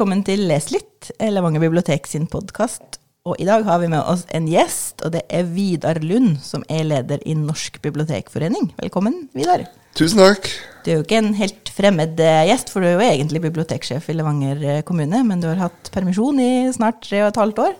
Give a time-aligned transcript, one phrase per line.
[0.00, 2.94] velkommen til Les litt, Levanger bibliotek sin podkast.
[3.28, 6.62] Og i dag har vi med oss en gjest, og det er Vidar Lund, som
[6.72, 8.70] er leder i Norsk bibliotekforening.
[8.80, 9.66] Velkommen, Vidar.
[10.00, 10.48] Tusen takk.
[10.80, 14.08] Du er jo ikke en helt fremmed eh, gjest, for du er jo egentlig biblioteksjef
[14.08, 17.64] i Levanger eh, kommune, men du har hatt permisjon i snart tre og et halvt
[17.66, 17.76] år.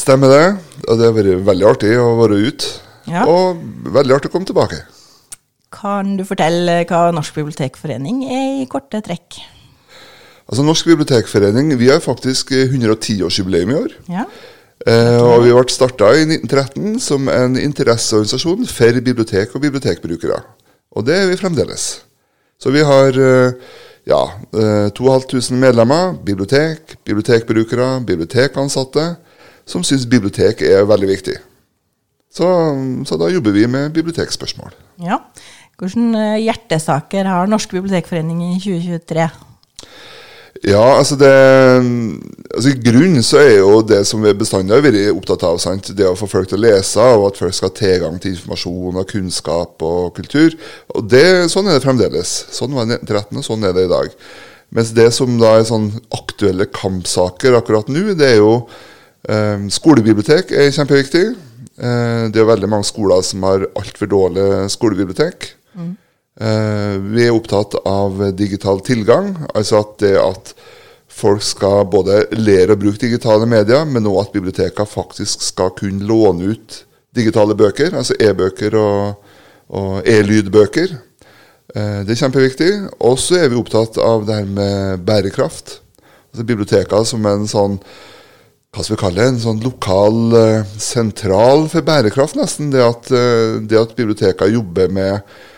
[0.00, 0.44] Stemmer det.
[0.88, 2.76] Og det har vært veldig artig å være ute.
[3.04, 3.28] Ja.
[3.28, 3.60] Og
[3.92, 4.80] veldig artig å komme tilbake.
[5.76, 9.44] Kan du fortelle hva Norsk bibliotekforening er i korte trekk?
[10.48, 13.94] Altså Norsk bibliotekforening vi har faktisk 110-årsjubileum i år.
[14.12, 14.26] Ja.
[14.84, 20.42] Eh, og vi ble starta i 1913 som en interesseorganisasjon for bibliotek og bibliotekbrukere.
[20.94, 21.86] Og det er vi fremdeles.
[22.60, 23.56] Så vi har eh,
[24.08, 24.20] ja,
[24.52, 29.14] eh, 2500 medlemmer, bibliotek, bibliotekbrukere, bibliotekansatte,
[29.64, 31.38] som syns bibliotek er veldig viktig.
[32.34, 32.46] Så,
[33.08, 34.74] så da jobber vi med bibliotekspørsmål.
[35.02, 35.22] ja.
[35.74, 39.24] Hvilke eh, hjertesaker har Norsk bibliotekforening i 2023?
[40.62, 41.30] Ja, altså det
[42.54, 45.90] altså I grunnen så er jo det som vi bestandig har vært opptatt av, sant?
[45.98, 49.00] det å få folk til å lese, og at folk skal ha tilgang til informasjon
[49.02, 50.54] og kunnskap og kultur.
[50.94, 52.34] Og det, Sånn er det fremdeles.
[52.54, 54.14] Sånn var det i 1913, og sånn er det i dag.
[54.74, 58.54] Mens det som da er sånn aktuelle kampsaker akkurat nå, det er jo
[59.28, 61.26] eh, Skolebibliotek er kjempeviktig.
[61.74, 65.50] Eh, det er jo veldig mange skoler som har altfor dårlige skolebibliotek.
[65.74, 65.92] Eh,
[66.34, 70.48] vi er opptatt av digital tilgang, altså at det at
[71.14, 76.06] folk skal både lære å bruke digitale medier, men òg at bibliotekene faktisk skal kunne
[76.08, 76.80] låne ut
[77.14, 79.28] digitale bøker, altså e-bøker og,
[79.78, 80.96] og e-lydbøker.
[81.74, 82.72] Eh, det er kjempeviktig.
[83.06, 85.78] Og så er vi opptatt av det her med bærekraft.
[86.32, 87.78] Altså Bibliotekene som en sånn
[88.74, 92.72] hva skal vi kalle det, en sånn lokal eh, sentral for bærekraft, nesten.
[92.74, 95.52] Det at, eh, det at bibliotekene jobber med eh,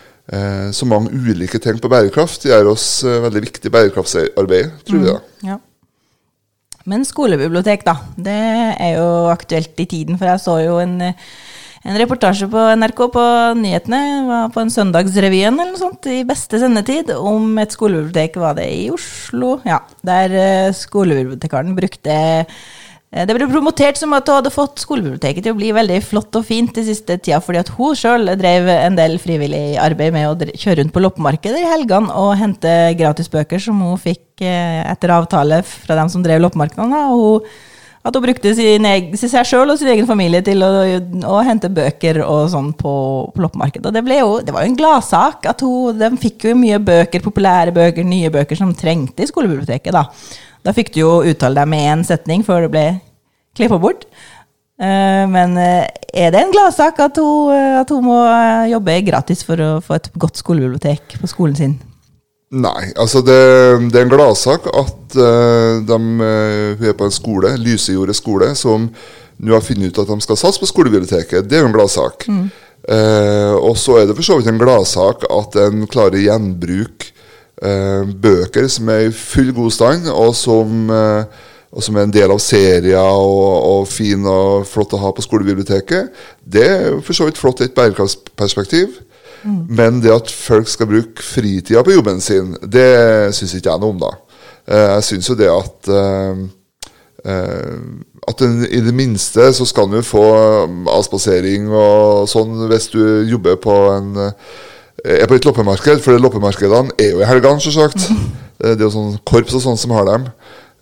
[0.75, 5.19] så mange ulike ting på bærekraft, gjør oss eh, veldig viktig bærekraftsarbeid, tror vi da.
[5.47, 5.59] Ja.
[6.87, 7.97] Men skolebibliotek, da.
[8.15, 8.39] Det
[8.79, 13.25] er jo aktuelt i tiden, for jeg så jo en, en reportasje på NRK på
[13.59, 18.55] nyhetene, var på en søndagsrevyen eller noe sånt, i beste sendetid, om et skolebibliotek, var
[18.59, 19.57] det i Oslo?
[19.67, 22.59] Ja, der eh, skolebibliotekaren brukte eh,
[23.07, 26.43] det ble promotert som at hun hadde fått skolebiblioteket til å bli veldig flott og
[26.43, 30.49] fint de siste tida, fordi at hun sjøl drev en del frivillig arbeid med å
[30.51, 35.61] kjøre rundt på loppemarkeder i helgene og hente gratisbøker som hun fikk eh, etter avtale
[35.63, 37.05] fra dem som drev loppemarkedene.
[37.15, 37.47] Og
[38.07, 40.71] at hun brukte sin egen, seg sjøl og sin egen familie til å,
[41.31, 42.91] å hente bøker og sånn på,
[43.31, 43.87] på loppemarkedet.
[43.87, 45.47] Og det, jo, det var jo en gladsak.
[45.47, 49.95] at hun, De fikk jo mye bøker, populære bøker, nye bøker som trengte i skolebiblioteket.
[49.95, 50.05] Da
[50.65, 52.87] Da fikk du jo uttale deg med én setning før det ble
[53.57, 54.07] klippa bort.
[54.77, 58.17] Eh, men eh, er det en gladsak at, eh, at hun må
[58.69, 61.77] jobbe gratis for å få et godt skolebibliotek på skolen sin?
[62.53, 63.39] Nei, altså det,
[63.91, 68.85] det er en gladsak at de, hun er på en skole, Lysejordet skole, som
[69.37, 71.49] nå har funnet ut at de skal satse på skolebiblioteket.
[71.49, 72.23] Det er jo en gladsak.
[72.87, 77.09] Eh, og så er det for så vidt en gladsak at en klarer gjenbruk
[78.21, 81.23] bøker som er i full god stand, og som, eh,
[81.71, 85.25] og som er en del av serier og, og fin og flott å ha på
[85.25, 86.13] skolebiblioteket.
[86.45, 89.03] Det er for så vidt flott i et bærekraftsperspektiv.
[89.47, 93.93] Men det at folk skal bruke fritida på jobben sin, det syns ikke jeg noe
[93.93, 94.09] om, da.
[94.67, 96.41] Eh, Jeg syns jo det at eh,
[97.31, 97.77] eh,
[98.27, 100.23] At den, i det minste så skal du få
[100.91, 104.33] avspasering og sånn hvis du jobber på en eh,
[105.05, 108.07] er på et loppemarked, for loppemarkedene er jo i helgene, selvsagt.
[108.07, 108.35] sagt.
[108.57, 110.23] Det er jo sånn korps og sånn som har dem.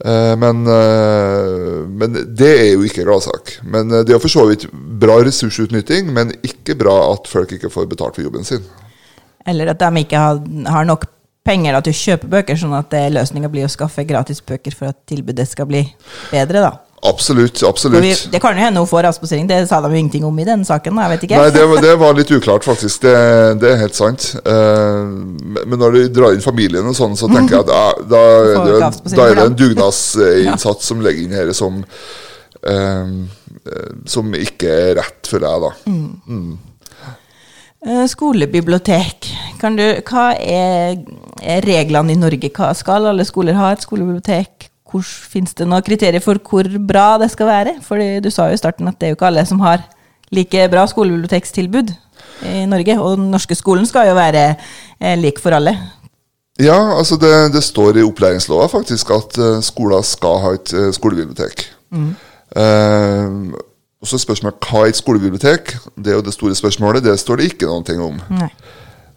[0.05, 3.57] Eh, Men, eh, men det er jo ikke gladsak.
[3.63, 7.71] Men eh, det er for så vidt bra ressursutnytting, men ikke bra at folk ikke
[7.71, 8.63] får betalt for jobben sin.
[9.45, 10.41] Eller at de ikke har,
[10.71, 11.05] har nok
[11.45, 15.03] penger da, til å kjøpe bøker, sånn at løsninga blir å skaffe gratisbøker for at
[15.05, 15.83] tilbudet skal bli
[16.31, 16.63] bedre.
[16.65, 16.71] da.
[17.09, 17.63] Absolutt.
[17.63, 18.03] Absolutt.
[18.03, 20.45] vi, det kan jo hende hun får avspasering, det sa de jo ingenting om i
[20.47, 20.97] den saken.
[21.03, 21.39] jeg vet ikke.
[21.41, 23.05] Nei, det, det var litt uklart, faktisk.
[23.05, 23.15] Det,
[23.61, 24.27] det er helt sant.
[24.45, 25.05] Uh,
[25.61, 27.81] men når du drar inn familien og sånn, så tenker jeg at da,
[28.15, 28.23] da,
[28.91, 30.89] avspasering da er det en dugnadsinnsats ja.
[30.91, 31.81] som ligger inn her som
[32.65, 33.11] eh,
[34.09, 35.71] Som ikke er rett, føler jeg, da.
[37.85, 39.29] Eh, Skolebibliotek.
[39.61, 40.97] Kan du, hva er,
[41.41, 42.49] er reglene i Norge?
[42.53, 44.69] Hva, skal alle skoler ha et skolebibliotek?
[45.03, 47.75] Fins det noen kriterier for hvor bra det skal være?
[47.83, 49.83] Fordi Du sa jo i starten at det er jo ikke alle som har
[50.31, 51.93] like bra skolebibliotekstilbud
[52.45, 52.99] i Norge.
[52.99, 54.55] Og den norske skolen skal jo være
[54.99, 55.75] eh, lik for alle.
[56.59, 60.91] Ja, altså det, det står i opplæringslova faktisk at eh, skoler skal ha et eh,
[60.95, 61.67] skolebibliotek.
[62.55, 63.51] Uh,
[64.01, 65.75] og så spørsmålet hva er et skolebibliotek?
[65.97, 67.03] Det er jo det store spørsmålet.
[67.03, 68.19] Det står det ikke ting om.
[68.29, 68.49] Nei.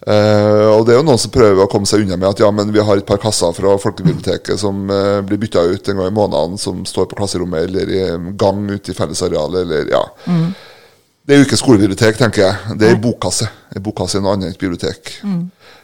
[0.09, 2.49] Eh, og det er jo noen som prøver å komme seg unna med at ja,
[2.55, 6.09] men vi har et par kasser fra folkebiblioteket som uh, blir bytta ut en gang
[6.09, 8.01] i måneden, som står på klasserommet eller i
[8.39, 10.01] gang ute i fellesarealet, eller ja.
[11.29, 12.77] Det er jo ikke skolebibliotek, tenker jeg.
[12.81, 13.45] Det er bokkasse.
[13.77, 15.11] En bokkasse er noe annet enn et bibliotek.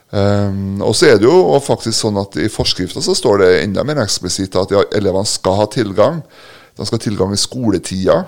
[0.09, 3.83] Um, og så er det jo faktisk sånn at i forskrifta så står det enda
[3.85, 6.23] mer eksplisitt at ja, elevene skal ha tilgang.
[6.73, 8.23] De skal ha tilgang i skoletida.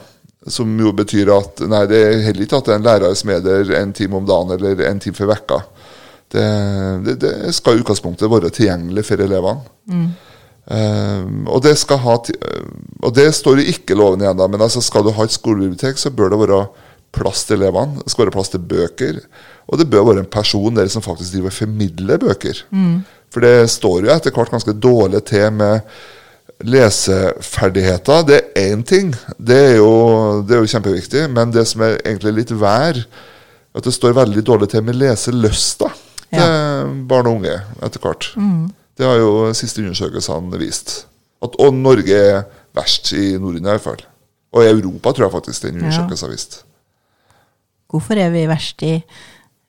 [0.45, 3.33] Som jo betyr at nei, det er heller ikke at det er en lærer som
[3.33, 5.63] er der en time om dagen eller en time for vekka.
[6.31, 6.47] Det,
[7.05, 9.63] det, det skal i utgangspunktet være tilgjengelig for elevene.
[10.67, 14.81] Um, og, det skal ha, og det står jo ikke loven igjen, da, men altså
[14.83, 16.65] skal du ha et skolebibliotek, så bør det være
[17.15, 18.01] plass til elevene.
[18.03, 19.21] Det skal være plass til bøker.
[19.67, 22.59] Og det bør være en person der som faktisk driver og formidler bøker.
[23.33, 25.87] For det står jo etter hvert ganske dårlig til med
[26.67, 28.25] leseferdigheter.
[28.27, 29.91] Det er én ting, det er, jo,
[30.43, 32.99] det er jo kjempeviktig, men det som er egentlig litt vær,
[33.77, 35.91] at det står veldig dårlig til med leselysta
[36.33, 38.31] til barn og unge etter hvert.
[38.97, 41.05] Det har jo siste undersøkelsene vist.
[41.43, 42.45] At, og Norge er
[42.77, 44.01] verst i Norden i hvert fall.
[44.55, 46.59] Og i Europa tror jeg faktisk den undersøkelsen har vist.
[47.87, 48.95] Hvorfor er vi verst i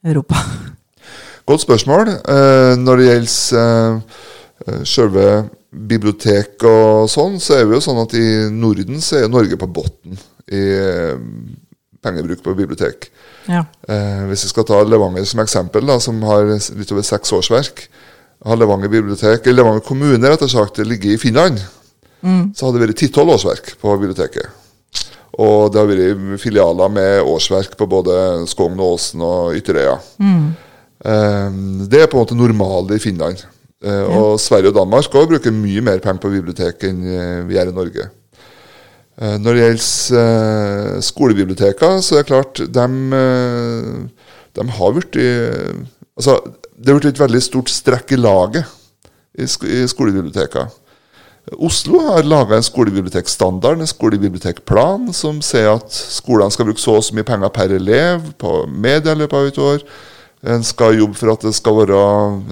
[0.05, 0.41] Europa?
[1.49, 2.09] Godt spørsmål.
[2.09, 4.01] Eh, når det gjelder
[4.67, 5.29] eh, selve
[5.69, 9.69] bibliotek og sånn, så er vi jo sånn at i Norden så er Norge på
[9.79, 10.19] bunnen
[10.49, 11.17] i eh,
[12.09, 13.11] pengebruk på bibliotek.
[13.47, 13.63] Ja.
[13.89, 17.87] Eh, hvis vi skal ta Levanger som eksempel, da, som har litt over seks årsverk,
[18.47, 21.61] har Levanger bibliotek, eller Levanger kommune rett og slett ligger i Finland,
[22.19, 24.49] så hadde det vært ti-tolv årsverk på biblioteket.
[25.39, 28.15] Og det har vært filialer med årsverk på både
[28.51, 29.99] Skogn, Åsen og Ytterøya.
[31.05, 31.51] Eh,
[31.87, 33.45] det er på en måte normalt i Finland.
[33.85, 37.55] Eh, og Sverige og Danmark også bruker mye mer penger på bibliotek enn eh, vi
[37.55, 38.09] gjør i Norge.
[39.19, 39.83] Eh, Når det gjelder
[41.03, 42.89] skolebibliotekene, skolebiblioteker, så er det klart de,
[43.19, 45.17] eh, de har blitt
[46.17, 46.39] altså,
[46.79, 48.65] Det har blitt et veldig stort strekk i laget
[49.39, 50.69] i, sk i skolebiblioteker.
[51.57, 57.05] Oslo har laga en skolebibliotekstandard, en skolebibliotekplan, som sier at skolene skal bruke så og
[57.07, 59.87] så mye penger per elev på media i løpet av et år.
[60.55, 62.03] En skal jobbe for at det skal være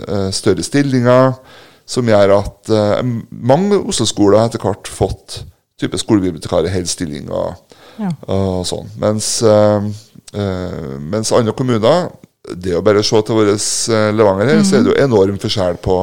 [0.06, 1.36] eh, større stillinger,
[1.86, 5.42] som gjør at eh, mange Oslo-skoler etter hvert fått
[5.80, 7.56] type skolebibliotekarer hele stillinger
[7.98, 8.10] Ja.
[8.28, 8.88] og sånn.
[9.00, 9.84] Mens, eh,
[10.36, 12.10] eh, mens andre kommuner
[12.46, 15.80] Det å bare se til vår eh, Levanger her, så er det jo enorm forskjell
[15.82, 15.96] på,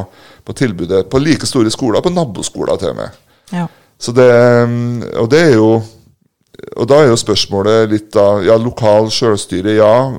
[0.43, 3.11] på tilbudet på like store skoler, på naboskoler til og med.
[3.53, 3.67] Ja.
[3.97, 4.27] Så det,
[5.15, 5.83] og det er jo
[6.77, 10.11] Og da er jo spørsmålet litt da Ja, lokal selvstyre, ja.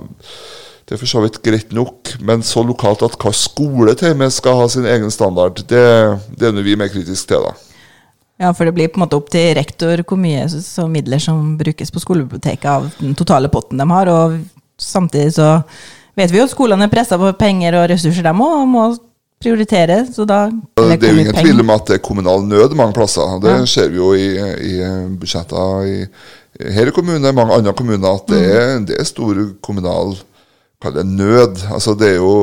[0.87, 4.19] Det er for så vidt greit nok, men så lokalt at hva skole til og
[4.21, 5.85] med skal ha sin egen standard, det,
[6.37, 7.53] det er noe vi er mer kritiske til, da.
[8.41, 11.57] Ja, for det blir på en måte opp til rektor hvor mye så, midler som
[11.61, 14.39] brukes på skolebiblioteket av den totale potten de har, og
[14.81, 15.51] samtidig så
[16.19, 18.87] vet vi jo at skolene er pressa på penger og ressurser, de òg, og må
[19.45, 22.95] prioritere, så da Det er jo ingen tvil om at det er kommunal nød mange
[22.97, 23.39] plasser.
[23.43, 23.65] Det Ja.
[23.67, 24.29] ser vi jo i,
[24.71, 24.75] i
[25.21, 26.07] budsjetter i
[26.61, 30.15] her i kommunen og mange andre kommuner at det er, det er stor kommunal
[31.05, 31.73] nød.
[31.73, 32.35] Altså det er jo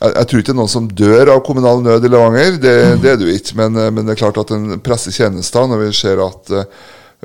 [0.00, 2.76] jeg, jeg tror ikke det er noen som dør av kommunal nød i Levanger, det,
[3.02, 3.56] det er det jo ikke.
[3.58, 6.66] Men, eh, men det er klart at en presser tjenester når vi ser at eh,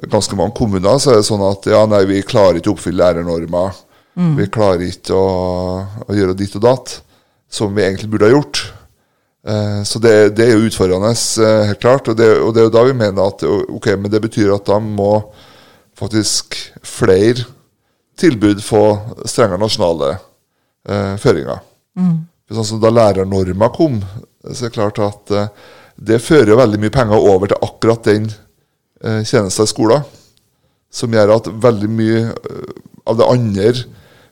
[0.09, 3.03] ganske mange kommuner så er det sånn at ja, nei, vi klarer ikke å oppfylle
[3.03, 3.75] lærernormer.
[4.37, 5.27] Vi klarer ikke å,
[6.05, 6.91] å gjøre ditt og datt,
[7.49, 8.59] som vi egentlig burde ha gjort.
[9.45, 11.13] Eh, Så det, det er jo utfordrende,
[11.69, 12.09] helt klart.
[12.09, 14.65] Og det, og det er jo da vi mener at ok, men det betyr at
[14.69, 15.15] da må
[15.97, 17.45] faktisk flere
[18.17, 18.83] tilbud få
[19.29, 20.11] strengere nasjonale
[20.89, 21.61] eh, føringer.
[21.97, 24.01] For Som Da lærernorma kom,
[24.45, 25.47] så er det klart at eh,
[25.97, 30.05] det fører jo veldig mye penger over til akkurat den eh, tjenesten i skolen.
[30.93, 32.79] Som gjør at veldig mye eh,
[33.09, 33.73] av det andre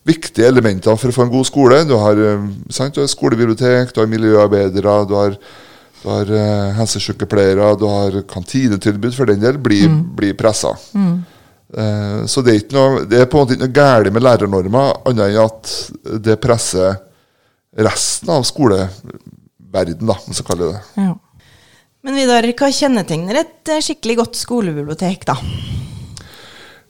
[0.07, 3.93] viktige elementene for å få en god skole Du har, eh, sant, du har skolebibliotek,
[3.93, 5.35] du har miljøarbeidere, du har,
[6.01, 9.87] du har eh, helsesykepleiere, du har kantinetilbud for den del, blir,
[10.17, 10.73] blir pressa.
[11.71, 14.85] Eh, så det er, noe, det er på en måte ikke noe galt med lærernorma,
[15.07, 16.97] annet enn at det presser
[17.77, 21.03] resten av skoleverden, da, om vi skal kalle det det.
[21.05, 21.13] Ja.
[22.01, 25.37] Men Vidar, hva kjennetegner et eh, skikkelig godt skolebibliotek, da?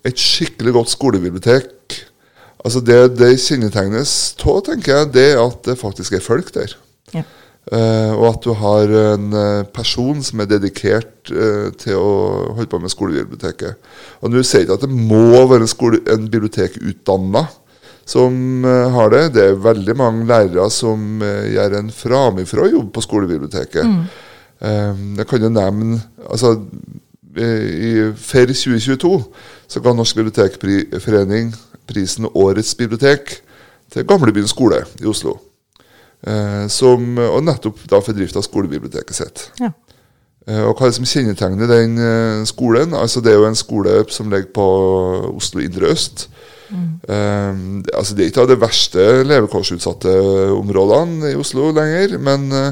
[0.08, 2.00] Et skikkelig godt skolebibliotek
[2.62, 6.76] Altså Det det kjennetegnes av, tenker jeg, det er at det faktisk er folk der.
[7.14, 7.24] Ja.
[7.72, 12.14] Uh, og at du har en eh, person som er dedikert uh, til å
[12.58, 13.78] holde på med skolebiblioteket.
[14.22, 17.44] Og nå sier jeg ikke at det må være en, skole, en bibliotekutdanna
[18.06, 19.24] som eh, har det.
[19.36, 23.86] Det er veldig mange lærere som eh, gjør en framifrå jobb på skolebiblioteket.
[23.86, 25.18] Mm.
[25.18, 26.52] jeg kan jo nevne altså,
[27.34, 29.14] eh, i FER 2022
[29.68, 31.56] så ga Norsk bibliotekforening
[31.90, 33.40] prisen Årets bibliotek
[33.92, 35.40] til Gamlebyen skole i Oslo.
[36.70, 39.42] Som, og nettopp da for drift av skolebiblioteket sitt.
[39.58, 39.72] Ja.
[40.68, 41.96] Og hva er det som kjennetegner den
[42.46, 42.94] skolen?
[42.94, 44.68] Altså Det er jo en skole som ligger på
[45.34, 46.28] Oslo indre øst.
[46.72, 50.14] Eh, det- altså Det er ikke av de verste levekårsutsatte
[50.56, 52.72] områdene i Oslo lenger, men, eh,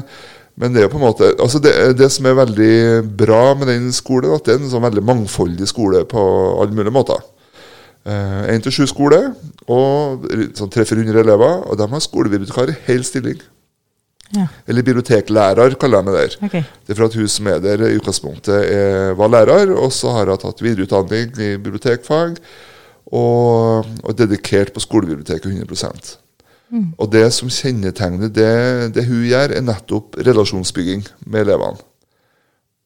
[0.56, 3.68] men det er jo på en måte Altså det, det som er veldig bra med
[3.68, 6.24] den skolen, at det er en sånn veldig mangfoldig skole på
[6.62, 7.20] alle mulige måter.
[8.06, 9.34] Én til sju skole,
[9.68, 10.24] og
[10.56, 13.40] sånn 300-400 elever, og de har skolebibliotekar i hel stilling.
[14.34, 14.46] ja.
[14.66, 16.46] Eller biblioteklærer, kaller de det der.
[16.46, 16.64] Okay.
[16.86, 20.12] Det er for at hun som er der i utgangspunktet er, var lærer, og så
[20.16, 22.36] har hun tatt videreutdanning i bibliotekfag,
[23.10, 26.16] og, og dedikert på skolebiblioteket 100%
[26.98, 31.82] Og det som kjennetegner det, det hun gjør, er nettopp relasjonsbygging med elevene.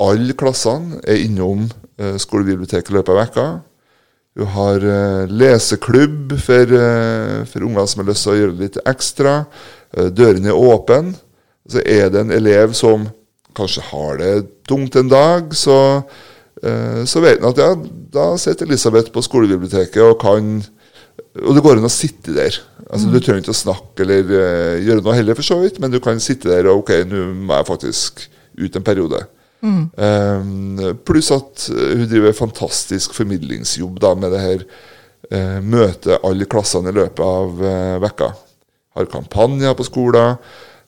[0.01, 1.67] Alle klassene er innom
[2.01, 3.47] eh, skolebiblioteket i løpet av vekka.
[4.41, 8.81] Hun har eh, leseklubb for, eh, for unger som har lyst til å gjøre litt
[8.89, 9.37] ekstra.
[9.95, 11.15] Eh, dørene er åpne.
[11.71, 13.07] Så er det en elev som
[13.55, 14.33] kanskje har det
[14.67, 16.03] tungt en dag, så,
[17.05, 17.73] så vet han at ja,
[18.15, 20.63] da sitter Elisabeth på skolebiblioteket og kan
[21.45, 22.57] Og det går an å sitte der.
[22.89, 25.93] Altså Du trenger ikke å snakke eller uh, gjøre noe heller, for så vidt, men
[25.93, 28.25] du kan sitte der og ok, nå må jeg faktisk
[28.63, 29.21] ut en periode.
[29.65, 34.67] Eh, pluss at eh, hun driver fantastisk formidlingsjobb da med det her
[35.33, 38.27] Uh, møte alle klassene i løpet av uh, vekka.
[38.93, 40.37] Har kampanjer på skolen.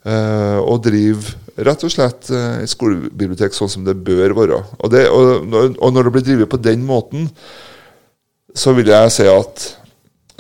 [0.05, 4.61] uh, og driver rett og slett eh, et skolebibliotek sånn som det bør være.
[4.81, 5.49] Og, det, og,
[5.81, 7.31] og når det blir drevet på den måten,
[8.57, 9.65] så vil jeg si at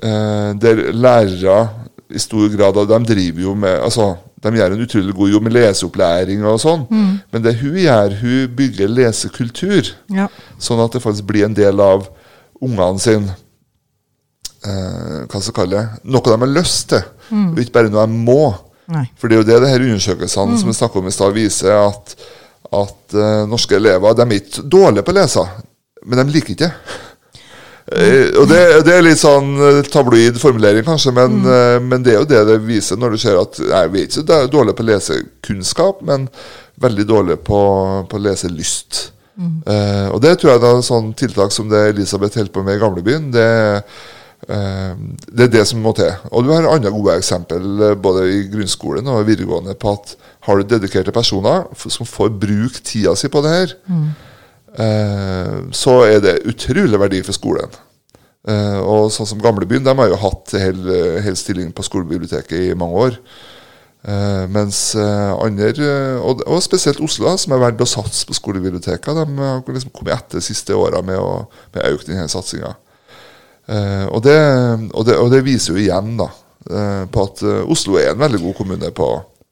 [0.04, 1.58] eh, der lærere
[2.06, 5.56] i stor grad De driver jo med altså, De gjør en utrolig god jobb med
[5.56, 6.84] leseopplæring og sånn,
[7.32, 9.90] men det hun gjør, hun bygger lesekultur.
[10.14, 10.28] Ja.
[10.62, 12.06] Sånn at det faktisk blir en del av
[12.62, 13.26] ungene sin
[14.62, 16.04] eh, Hva skal jeg kalle det?
[16.14, 18.42] Noe de har lyst til, og ikke bare noe de må.
[18.92, 19.06] Nei.
[19.18, 21.74] For det er jo det de her undersøkelsene som vi snakket om i stad, viser,
[21.74, 22.14] at,
[22.70, 25.44] at uh, norske elever de er ikke dårlige på å lese,
[26.06, 27.02] men de liker ikke det.
[27.86, 32.16] Eh, og det, det er litt sånn eh, tabloid formulering, kanskje, men, eh, men det
[32.16, 34.86] er jo det det viser når du ser at nei, vi er ikke dårlige på
[34.88, 36.26] lesekunnskap, men
[36.82, 37.60] veldig dårlige på,
[38.10, 39.04] på leselyst.
[39.36, 42.80] Eh, og det tror jeg er sånn tiltak som det Elisabeth holder på med i
[42.80, 44.04] gamlebyen, det, eh,
[44.46, 46.12] det er det som må til.
[46.30, 50.14] Og du har andre gode eksempel eh, både i grunnskolen og videregående på at
[50.46, 54.06] har du dedikerte personer som får bruke tida si på det her, mm.
[55.74, 57.74] så er det utrolig verdi for skolen.
[58.46, 60.78] Eh, og sånn som Gamlebyen, de har jo hatt hel,
[61.24, 63.20] hel stilling på skolebiblioteket i mange år.
[64.06, 68.36] Eh, mens eh, andre, eh, og, og spesielt Oslo, som er verdt å satse på
[68.38, 72.76] skolebiblioteket de har liksom kommet etter de siste åra med å øke denne satsinga.
[73.68, 74.36] Eh, og, det,
[74.94, 76.28] og, det, og det viser jo igjen da,
[76.70, 79.08] eh, på at uh, Oslo er en veldig god kommune på,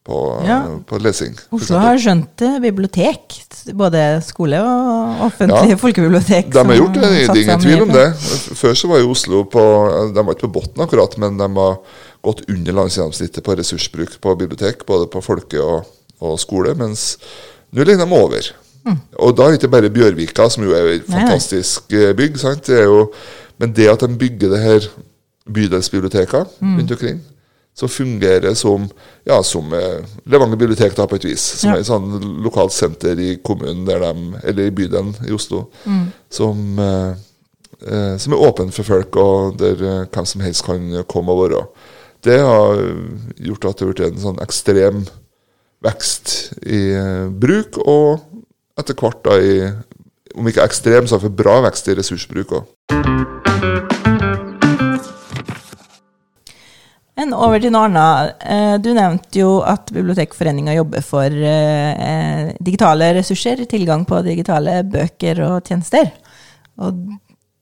[0.06, 0.60] på, Ja.
[0.86, 1.34] på lesing.
[1.56, 3.40] Oslo har skjønt bibliotek.
[3.74, 5.80] Både skole og offentlig Ja.
[5.80, 6.50] folkebibliotek.
[6.52, 8.06] De har gjort det, det er ingen tvil om det.
[8.60, 9.62] Før så var jo Oslo på
[10.14, 11.78] De var ikke på bunnen akkurat, men de har
[12.24, 15.88] gått under landsgjennomsnittet på ressursbruk på bibliotek, både på folke og,
[16.20, 17.16] og skole, mens
[17.74, 18.52] nå ligger de over.
[19.16, 21.14] Og da er det ikke bare Bjørvika, som jo er et Mm.
[21.16, 22.66] Fantastisk bygg, sant?
[22.68, 23.06] Det er jo,
[23.58, 24.88] men det at de bygger det her
[25.54, 26.76] bydelsbibliotekene Mm.
[26.78, 27.20] rundt omkring,
[27.74, 28.88] som fungerer som
[29.26, 31.40] ja, som eh, Levanger bibliotek da på et vis.
[31.40, 31.76] Som Ja.
[31.76, 36.12] er et sånn lokalt senter i kommunen, der de, eller i bydelen i Oslo, Mm.
[36.30, 37.14] som, eh,
[37.86, 41.50] eh, som er åpen for folk, og der eh, hvem som helst kan komme og
[41.50, 41.66] være.
[42.22, 42.76] Det har
[43.42, 45.06] gjort at det har blitt en sånn ekstrem
[45.82, 48.20] vekst i eh, bruk, og
[48.78, 49.72] etter hvert da i
[50.36, 53.33] Om ikke ekstrem, så har vi bra vekst i ressursbruk òg.
[57.24, 58.40] Men over til noe annet.
[58.42, 64.82] Eh, Du nevnte jo at Bibliotekforeninga jobber for eh, eh, digitale ressurser, tilgang på digitale
[64.84, 66.10] bøker og tjenester.
[66.82, 66.98] Og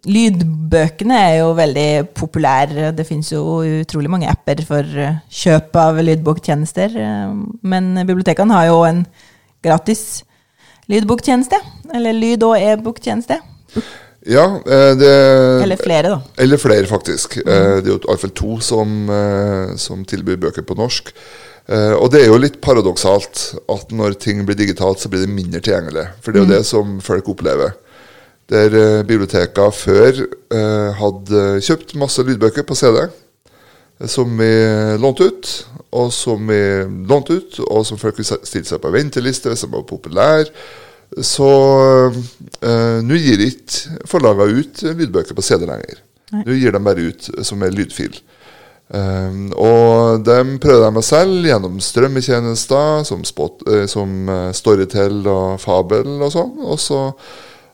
[0.08, 2.90] lydbøkene er jo veldig populære.
[2.96, 4.88] Det finnes jo utrolig mange apper for
[5.30, 6.96] kjøp av lydboktjenester.
[7.62, 9.04] Men bibliotekene har jo en
[9.62, 10.24] gratis
[10.90, 11.60] lydboktjeneste.
[11.94, 13.38] Eller lyd- og e-boktjeneste.
[14.26, 15.12] Ja, eh, det
[15.62, 16.20] Eller flere, da.
[16.38, 17.38] Eller flere, faktisk.
[17.42, 17.48] Mm.
[17.82, 21.10] Det er jo iallfall to som, eh, som tilbyr bøker på norsk.
[21.68, 25.34] Eh, Og det er jo litt paradoksalt at når ting blir digitalt, så blir det
[25.34, 26.08] mindre tilgjengelig.
[26.22, 27.74] For det er jo det som folk opplever.
[28.50, 34.50] Der eh, bibliotekene før eh, hadde kjøpt masse lydbøker på CD, eh, som vi
[35.02, 35.52] lånte ut,
[35.92, 36.60] og som vi
[37.08, 40.50] lånte ut, og som folk stilte seg på venteliste hvis de var populære.
[41.20, 41.48] Så
[42.62, 46.00] eh, nå gir ikke forlagene ut lydbøker på CD lenger.
[46.32, 48.16] Nå gir de bare ut som en lydfil.
[48.92, 55.22] Um, og dem prøver de å selge gjennom strømmetjenester som, spot, eh, som uh, Storytel
[55.32, 56.52] og Fabel og sånn.
[56.60, 57.00] Og så,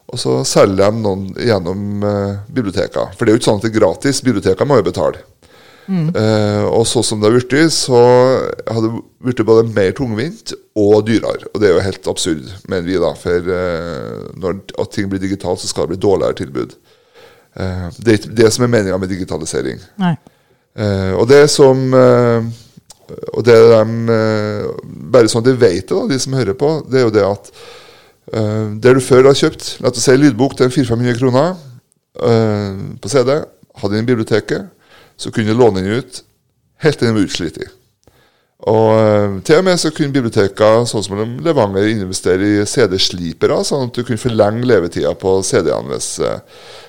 [0.06, 3.14] og så selger de noen gjennom uh, biblioteker.
[3.16, 4.22] For det er jo ikke sånn at det er gratis.
[4.26, 5.24] Biblioteker må jo betale.
[5.88, 6.10] Mm.
[6.68, 7.98] og så som det har blitt, så
[8.68, 8.90] har det
[9.24, 11.48] blitt både mer tungvint og dyrere.
[11.48, 13.14] Og det er jo helt absurd, mener vi, da.
[13.16, 13.48] For
[14.36, 16.76] når ting blir digitalt, så skal det bli dårligere tilbud.
[17.56, 19.80] det er ikke det som er meninga med digitalisering.
[20.78, 22.44] Uh, og det som uh,
[23.08, 23.78] Og det de
[24.12, 24.66] uh,
[25.10, 27.26] Bare sånn at de vet det, da, de som hører på, det er jo det
[27.26, 27.52] at
[28.28, 31.54] der du før har kjøpt la oss si lydbok til 400-500 kroner
[33.00, 33.30] på CD,
[33.80, 34.66] hadde den i biblioteket,
[35.18, 36.22] så kunne du låne den ut
[36.84, 37.58] helt til den var utslitt.
[38.68, 43.98] Og til og med så kunne biblioteket, sånn som Levanger investere i CD-slipere, sånn at
[43.98, 46.16] du kunne forlenge levetida på CD-ene hvis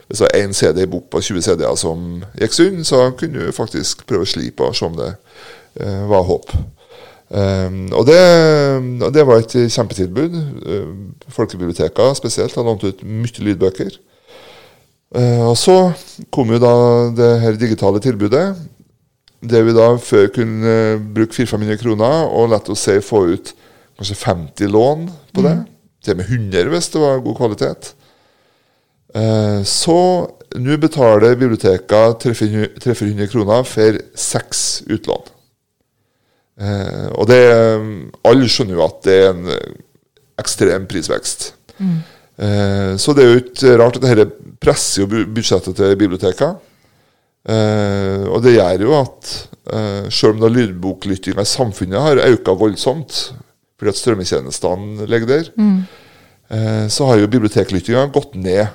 [0.10, 3.46] hvis det var én CD i bok på 20 CD-er som gikk sunn, så kunne
[3.46, 6.54] du faktisk prøve å slipe og se om det uh, var håp.
[7.30, 8.18] Um, og, det,
[9.06, 10.40] og, det, var et kjempetilbud.
[11.30, 14.00] Folkebiblioteket spesielt har lånt ut mye lydbøker.
[15.16, 15.78] Uh, og så
[16.30, 16.74] kom jo da
[17.18, 18.54] det her digitale tilbudet.
[19.40, 20.76] Det vi da før kunne
[21.16, 23.54] bruke 400-500 kroner og lett å si få ut
[24.00, 25.56] kanskje 50 lån på det.
[25.62, 25.66] Mm.
[26.04, 27.94] Til og med 100 hvis det var god kvalitet.
[29.16, 29.98] Eh, så
[30.60, 35.28] nå betaler biblioteka 300 kroner for seks utlån.
[36.60, 37.42] Eh, og det
[38.28, 39.52] Alle skjønner jo at det er en
[40.40, 41.54] ekstrem prisvekst.
[41.80, 42.00] Mm.
[42.40, 46.56] Eh, så det er jo ikke rart at dette presser jo budsjettet til biblioteka.
[47.50, 49.30] og det gjør jo at
[50.12, 53.16] selv om da lydboklyttinga i samfunnet har økt voldsomt,
[53.80, 56.90] fordi at strømmetjenestene ligger der, mm.
[56.92, 58.68] så har jo biblioteklyttinga gått ned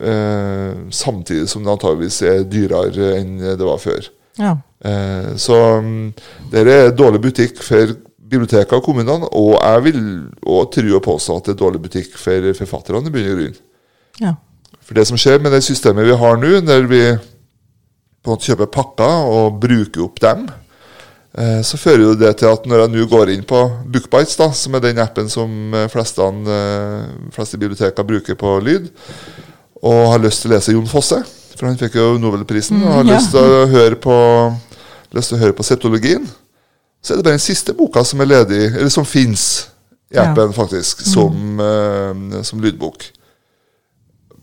[0.00, 4.06] Eh, samtidig som det antageligvis er dyrere enn det var før.
[4.38, 4.52] Ja.
[4.84, 6.12] Eh, så um,
[6.52, 7.96] det er dårlig butikk for
[8.28, 10.02] bibliotekene og kommunene, og jeg vil
[10.44, 13.58] og tro og påstå at det er dårlig butikk for forfatterne i bunn og grunn.
[14.22, 14.34] Ja.
[14.84, 18.48] For det som skjer med det systemet vi har nå, der vi på en måte
[18.48, 20.46] kjøper pakker og bruker opp dem,
[21.38, 24.50] eh, så fører jo det til at når jeg nå går inn på Bookbites, da,
[24.52, 26.28] som er den appen som fleste,
[27.36, 28.90] fleste biblioteker bruker på lyd,
[29.78, 31.22] og har lyst til å lese Jon Fosse,
[31.54, 32.80] for han fikk jo Nobelprisen.
[32.82, 33.16] Og har mm, ja.
[33.18, 34.16] lyst til å høre på
[35.16, 36.26] lyst til å høre på septologien.
[37.02, 39.68] Så er det bare den siste boka som er ledig, eller som fins
[40.10, 40.56] i appen, ja.
[40.56, 41.10] faktisk, mm.
[41.12, 42.30] som, mm.
[42.32, 43.04] uh, som, lydbok.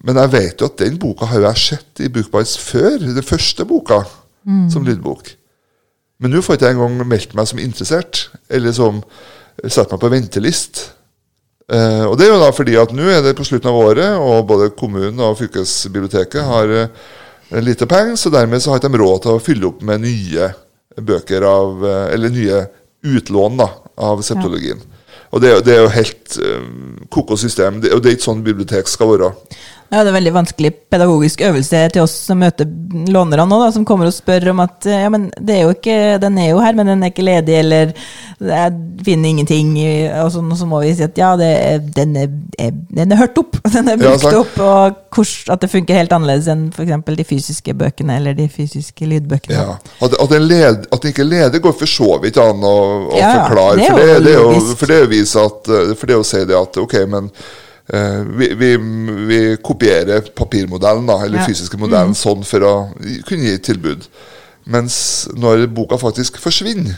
[0.05, 2.99] Men jeg vet jo at den boka har jeg sett i Bookbites før.
[3.01, 4.03] Den første boka
[4.45, 4.67] mm.
[4.73, 5.31] som lydbok.
[6.21, 9.01] Men nå får jeg ikke engang meldt meg som interessert, eller som
[9.65, 10.83] satt meg på ventelist.
[11.65, 14.19] Uh, og det er jo da fordi at nå er det på slutten av året,
[14.21, 17.09] og både kommunen og fylkesbiblioteket har uh,
[17.65, 20.51] lite penger, så dermed så har de råd til å fylle opp med nye
[21.01, 22.65] bøker av uh, Eller nye
[23.05, 23.69] utlån da,
[24.01, 24.81] av septologien.
[24.81, 24.91] Ja.
[25.35, 28.45] Og det det er, jo helt um, koko system, det, og det er ikke sånn
[28.45, 29.31] bibliotek skal være.
[29.93, 32.65] Ja, det er veldig vanskelig pedagogisk øvelse til oss som møter
[33.13, 35.97] lånerne nå, da, som kommer og spør om at ja, men det er jo ikke,
[36.23, 37.91] den er jo her, men den er ikke ledig, eller
[38.39, 38.73] jeg
[39.05, 39.75] finner ingenting.
[40.23, 41.51] Og så, så må vi si at ja, det,
[41.95, 45.69] den, er, den, er, hørt opp, den er brukt ja, opp, og kurs, at det
[45.71, 46.95] funker helt annerledes enn f.eks.
[47.21, 49.59] de fysiske bøkene eller de fysiske lydbøkene.
[49.59, 49.77] Ja.
[49.99, 52.79] At, at, den led, at den ikke leder, går for så vidt an å,
[53.13, 53.77] å ja, forklare.
[53.83, 56.25] Det for, det, det, er jo, for det er jo vise at, for det å
[56.25, 57.29] si det at ok, men
[57.85, 58.69] vi, vi,
[59.29, 61.49] vi, kopierer papirmodellen, da, eller ja.
[61.49, 62.19] fysiske modellen, mm.
[62.19, 62.73] sånn for å
[63.27, 64.07] kunne gi et tilbud.
[64.73, 64.97] Mens
[65.37, 66.97] når boka faktisk forsvinner,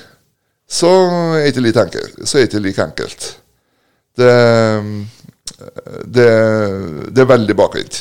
[0.68, 0.92] så
[1.40, 2.20] er det ikke like enkelt.
[2.24, 3.28] Så er det ikke like enkelt.
[4.18, 4.34] Det,
[6.08, 6.30] det,
[7.12, 8.00] det er veldig bakvendt.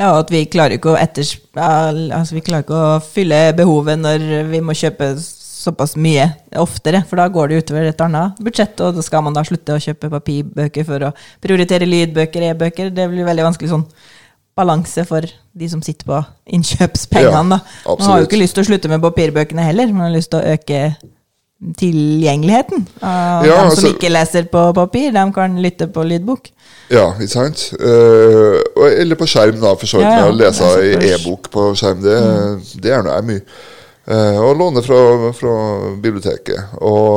[0.00, 5.12] Ja, at vi klarer altså vi klarer ikke å fylle behovet når vi må kjøpe
[5.62, 6.26] såpass mye
[6.60, 9.76] oftere, for da går det utover et annet budsjett, og da skal man da slutte
[9.76, 12.90] å kjøpe papirbøker for å prioritere lydbøker, e-bøker.
[12.94, 13.86] Det blir veldig vanskelig sånn
[14.58, 16.20] balanse for de som sitter på
[16.58, 17.58] innkjøpspengene.
[17.62, 20.34] Ja, man har jo ikke lyst til å slutte med papirbøkene heller, man har lyst
[20.34, 20.84] til å øke
[21.78, 22.86] tilgjengeligheten.
[23.00, 26.50] Og ja, de som altså, ikke leser på papir, de kan lytte på lydbok.
[26.92, 27.68] Ja, ikke sant.
[27.78, 28.58] Uh,
[28.90, 30.08] eller på skjerm, da, for så vidt.
[30.08, 30.32] Ja, ja.
[30.32, 32.66] Å lese i e-bok på skjerm, det, mm.
[32.82, 33.44] det er nå mye.
[34.02, 35.56] Uh, og låne fra, fra
[36.02, 36.74] biblioteket.
[36.82, 37.12] Og,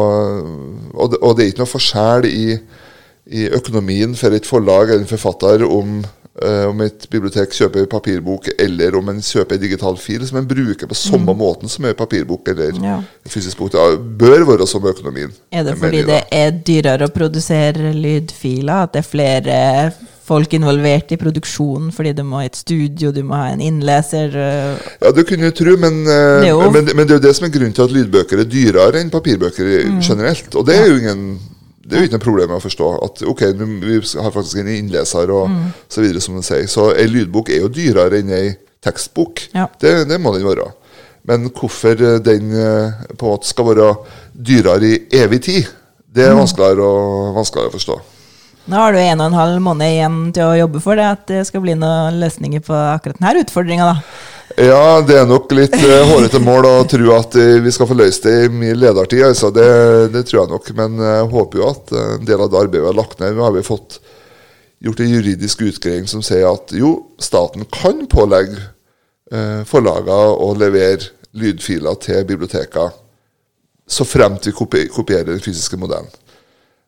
[0.94, 2.60] og, det, og, det, er ikke noe forskjell i,
[3.34, 6.04] i, økonomien for et forlag eller en forfatter om
[6.44, 10.88] eh, om et bibliotek kjøper papirbok eller om en kjøper digital fil som en bruker
[10.88, 12.98] på samme måten som en papirbok eller Ja.
[13.28, 13.72] fysisk bok.
[13.72, 15.32] Det bør være som økonomien.
[15.52, 18.84] Er det fordi det er dyrere å produsere lydfiler?
[18.84, 19.94] At det er flere
[20.26, 24.34] folk involvert i produksjonen fordi du må ha et studio, du må ha en innleser?
[24.34, 27.46] øh, Ja, det kunne du tro, men, eh, men, men det er jo det som
[27.46, 30.02] er grunnen til at lydbøker er dyrere enn papirbøker Mm.
[30.02, 30.56] generelt.
[30.56, 31.40] Og det er jo ingen
[31.86, 32.88] det er jo ikke noe problem med å forstå.
[33.06, 33.42] At ok,
[33.86, 35.68] vi har faktisk en innleser og Mm.
[35.90, 36.66] så videre, som den sier.
[36.68, 39.48] Så ei lydbok er jo dyrere enn ei tekstbok.
[39.54, 39.68] Ja.
[39.80, 40.72] Det, det må den være.
[41.26, 43.92] Men hvorfor den eh, på en måte skal være
[44.34, 45.68] dyrere i evig tid,
[46.16, 46.32] det Mm.
[46.32, 47.96] er vanskeligere å, vanskeligere å forstå.
[48.68, 51.26] Nå har du en og en halv måned igjen til å jobbe for det, at
[51.28, 53.96] det skal bli noen løsninger på akkurat denne utfordringa, da.
[54.56, 57.98] Ja, det er nok litt uh, hårete mål å tro at uh, vi skal få
[57.98, 59.24] løst det i min ledertid.
[59.28, 59.50] Altså.
[59.54, 59.70] Det,
[60.14, 60.70] det tror jeg nok.
[60.78, 63.36] Men jeg håper jo at eh, en del av det arbeidet vi har lagt ned
[63.36, 63.98] Nå har vi fått
[64.86, 68.60] gjort en juridisk utgreiing som sier at jo, staten kan pålegge
[69.34, 72.94] uh, forlagene å levere lydfiler til bibliotekene
[73.88, 76.10] så fremt vi kopi kopierer den fysiske modellen.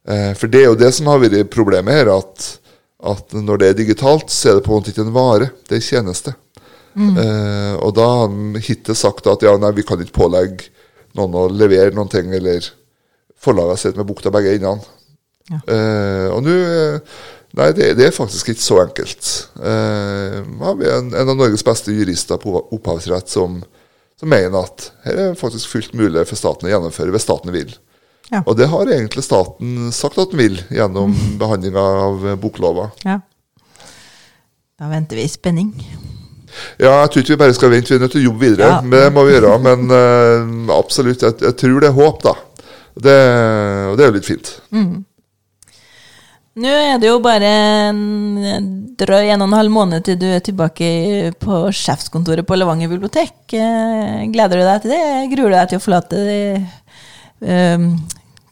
[0.08, 2.50] Eh, for det er jo det som har vært problemet her, at,
[3.14, 5.82] at når det er digitalt, så er det på en måte ikke en vare, det
[5.82, 6.14] er en
[6.98, 7.30] tjeneste.
[7.30, 10.70] Eh, og da har han hittil sagt at ja, nei, vi kan ikke pålegge
[11.18, 12.66] noen å levere noen ting, eller
[13.42, 14.94] forlagene sitter med bukta begge endene.
[15.48, 15.62] Ja.
[15.64, 17.18] Eh, og nå eh,
[17.58, 19.28] Nei, det, det er faktisk ikke så enkelt.
[19.56, 23.56] Eh, har vi en, en av Norges beste jurister på opphavsrett som,
[24.20, 27.72] som mener at her er faktisk fullt mulig for staten å gjennomføre hvis staten vil.
[28.30, 28.44] Ja.
[28.44, 32.92] Og det har egentlig staten sagt at den vil gjennom behandlinga av boklova.
[33.08, 33.22] Ja.
[34.78, 35.72] Da venter vi i spenning.
[36.80, 38.72] Ja, jeg tror ikke vi bare skal vente, vi er nødt til å jobbe videre.
[38.72, 38.80] Ja.
[38.86, 39.58] Men det må vi gjøre.
[39.66, 42.36] Men uh, absolutt, jeg, jeg tror det er håp, da.
[42.98, 43.20] Det,
[43.92, 44.52] og det er jo litt fint.
[46.58, 47.50] Nå er det jo bare
[47.92, 48.00] en
[48.98, 50.88] drøy en og en halv måned til du er tilbake
[51.38, 53.36] på sjefskontoret på Levanger bibliotek.
[53.54, 55.04] Eh, Gleder du deg til det?
[55.36, 56.40] Gruer du deg til å forlate de
[57.46, 57.92] um,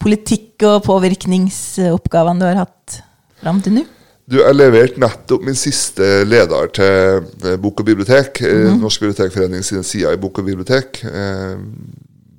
[0.06, 3.00] politikk- og påvirkningsoppgavene du har hatt
[3.42, 3.88] fram til nå?
[4.26, 8.42] Du, Jeg leverte nettopp min siste leder til eh, Bok og bibliotek.
[8.42, 11.04] eh, Norsk bibliotekforening sine sider i Bok og bibliotek.
[11.06, 11.60] Eh,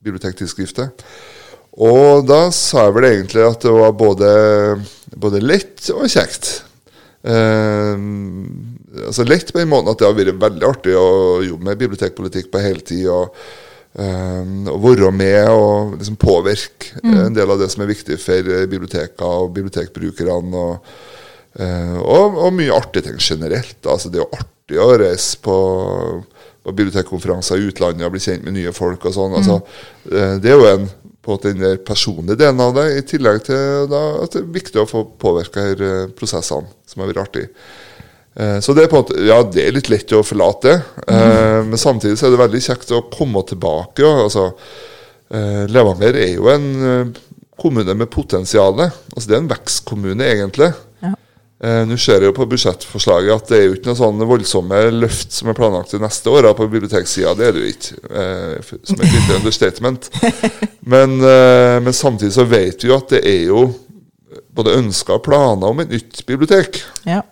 [0.06, 1.04] bibliotektidsskriftet.
[1.86, 4.30] Og da sa jeg vel egentlig at det var både,
[5.14, 6.50] både lett og kjekt.
[7.22, 7.94] Eh,
[9.06, 11.06] altså Lett på den måten at det har vært veldig artig å
[11.46, 13.04] jobbe med bibliotekpolitikk på heltid.
[13.12, 13.36] Og,
[13.94, 18.50] eh, og være med og liksom påvirke en del av det som er viktig for
[18.74, 20.64] bibliotekene og bibliotekbrukerne.
[20.66, 21.14] og
[21.56, 23.78] og, og mye artige ting generelt.
[23.86, 25.56] Altså, det er jo artig å reise på,
[26.66, 29.04] på bibliotekkonferanser i utlandet og bli kjent med nye folk.
[29.08, 29.36] og sånn.
[29.38, 29.60] Altså,
[30.10, 30.88] eh, det er jo en,
[31.24, 34.54] på en den der personlige delen av det, i tillegg til da, at det er
[34.58, 37.46] viktig å få påvirka eh, prosessene, som har vært artig.
[38.36, 40.76] Eh, Så det er på en måte, ja, det er litt lett å forlate det,
[41.08, 41.70] mm.
[41.70, 44.04] men samtidig så er det veldig kjekt å komme tilbake.
[44.26, 44.50] Altså,
[45.32, 47.22] eh, Levanger er jo en eh,
[47.56, 48.76] kommune med potensial.
[48.82, 50.74] Altså, det er en vekstkommune, egentlig.
[51.64, 54.80] Eh, Nå ser jeg jo på budsjettforslaget at det er jo ikke noe sånn voldsomme
[54.92, 57.32] løft som er planlagt til neste år på biblioteksida.
[57.38, 60.10] Det er det jo ikke, eh, som et lite understatement.
[60.92, 63.62] Men, eh, men samtidig så vet vi jo at det er jo
[64.54, 66.78] både ønsker og planer om et nytt bibliotek.
[67.08, 67.24] Ja.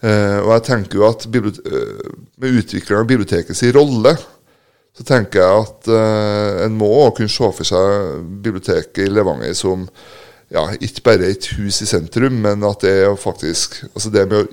[0.00, 4.14] Eh, og jeg tenker jo at med utviklingen av biblioteket sin rolle,
[4.96, 5.90] så tenker jeg at
[6.64, 9.84] en må kunne se for seg biblioteket i Levanger som
[10.54, 14.44] ja, ikke bare et hus i sentrum, men at det er faktisk altså det med
[14.44, 14.48] å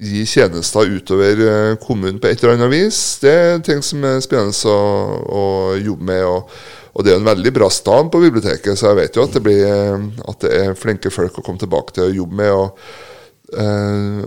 [0.00, 4.22] gi tjenester utover eh, kommunen på et eller annet vis, det er ting som er
[4.24, 4.84] spennende å,
[5.28, 5.46] å
[5.80, 6.26] jobbe med.
[6.26, 9.36] og og det er en veldig bra stand på biblioteket, så jeg vet jo at
[9.36, 12.50] det, blir, eh, at det er flinke folk å komme tilbake til å jobbe med.
[12.50, 13.06] og
[13.50, 14.20] Eh,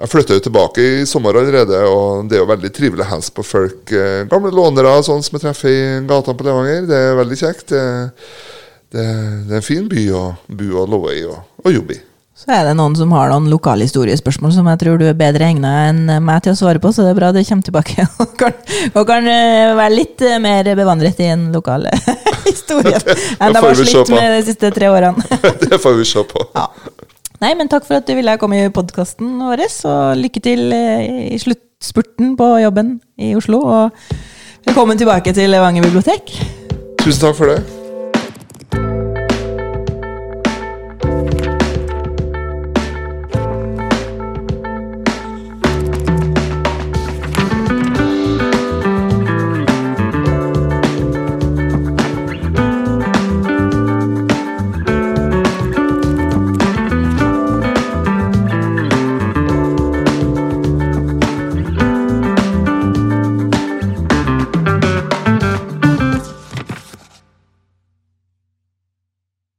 [0.00, 3.34] jeg flytta jo tilbake i sommer allerede, og det er jo veldig trivelig å hilse
[3.34, 3.92] på folk.
[3.92, 6.86] eh, gamle lånere sånn som jeg treffer i gatene på Levanger.
[6.86, 7.66] Det er veldig kjekt.
[7.68, 7.82] Det,
[8.90, 9.08] det,
[9.48, 12.00] det er en fin by å bo og leve i og, og jobbe i.
[12.40, 15.72] Så er det noen som har noen lokalhistoriespørsmål som jeg tror du er bedre egna
[15.90, 18.56] enn meg til å svare på, så det er bra du kommer tilbake og kan,
[18.94, 21.84] og kan eh, være litt eh, mer bevandret i en lokal
[22.48, 22.96] historie
[23.40, 25.26] enn det får var slitt med de siste tre årene.
[25.66, 26.46] det får vi se på.
[26.56, 26.70] Ja.
[27.40, 31.34] Nei, men takk for at du ville komme i podkasten vår, og lykke til eh,
[31.36, 33.60] i sluttspurten på jobben i Oslo.
[33.64, 34.16] Og
[34.68, 36.32] velkommen tilbake til Levanger bibliotek.
[37.00, 37.79] Tusen takk for det.